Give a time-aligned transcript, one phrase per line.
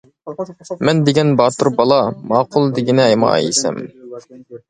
[0.87, 1.99] مەن دېگەن باتۇر بالا،
[2.31, 3.77] ماقۇل دېگىنە مايسەم.